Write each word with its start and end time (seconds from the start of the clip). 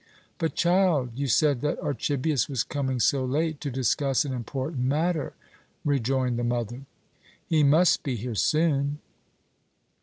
"But, 0.39 0.55
child, 0.55 1.11
you 1.13 1.27
said 1.27 1.61
that 1.61 1.77
Archibius 1.79 2.49
was 2.49 2.63
coming 2.63 2.99
so 2.99 3.23
late 3.23 3.61
to 3.61 3.69
discuss 3.69 4.25
an 4.25 4.33
important 4.33 4.83
matter," 4.85 5.33
rejoined 5.85 6.39
the 6.39 6.43
mother. 6.43 6.87
"He 7.45 7.61
must 7.61 8.01
be 8.01 8.15
here 8.15 8.33
soon." 8.33 8.97